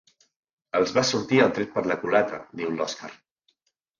[0.79, 3.13] Els va sortir el tret per la culata —diu l'Òskar.